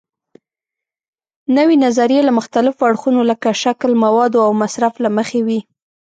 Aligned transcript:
نوې 1.57 1.75
نظریې 1.85 2.21
له 2.27 2.31
مختلفو 2.39 2.87
اړخونو 2.89 3.21
لکه 3.31 3.49
شکل، 3.63 3.91
موادو 4.03 4.39
او 4.47 4.51
مصرف 4.61 4.93
له 5.03 5.09
مخې 5.17 5.39
وي. 5.47 5.59